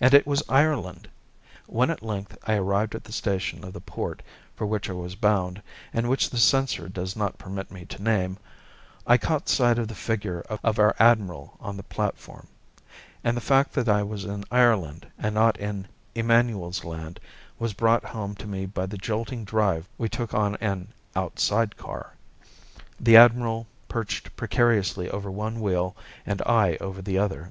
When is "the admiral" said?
23.00-23.66